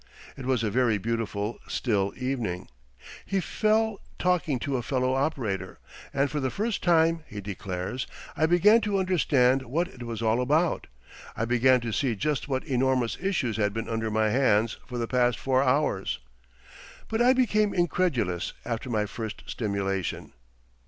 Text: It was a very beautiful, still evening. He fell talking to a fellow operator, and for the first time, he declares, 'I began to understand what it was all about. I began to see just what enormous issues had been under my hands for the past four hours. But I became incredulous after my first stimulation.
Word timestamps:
It 0.35 0.47
was 0.47 0.63
a 0.63 0.71
very 0.71 0.97
beautiful, 0.97 1.59
still 1.67 2.11
evening. 2.17 2.67
He 3.23 3.39
fell 3.39 4.01
talking 4.17 4.57
to 4.61 4.77
a 4.77 4.81
fellow 4.81 5.13
operator, 5.13 5.77
and 6.11 6.31
for 6.31 6.39
the 6.39 6.49
first 6.49 6.81
time, 6.81 7.23
he 7.27 7.39
declares, 7.39 8.07
'I 8.35 8.47
began 8.47 8.81
to 8.81 8.97
understand 8.97 9.61
what 9.61 9.87
it 9.89 10.01
was 10.01 10.23
all 10.23 10.41
about. 10.41 10.87
I 11.37 11.45
began 11.45 11.81
to 11.81 11.93
see 11.93 12.15
just 12.15 12.47
what 12.47 12.63
enormous 12.63 13.15
issues 13.21 13.57
had 13.57 13.75
been 13.75 13.87
under 13.87 14.09
my 14.09 14.29
hands 14.31 14.77
for 14.87 14.97
the 14.97 15.07
past 15.07 15.37
four 15.37 15.61
hours. 15.61 16.17
But 17.07 17.21
I 17.21 17.33
became 17.33 17.71
incredulous 17.71 18.53
after 18.65 18.89
my 18.89 19.05
first 19.05 19.43
stimulation. 19.45 20.33